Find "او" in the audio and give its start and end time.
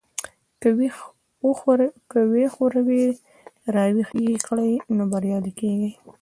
2.53-2.63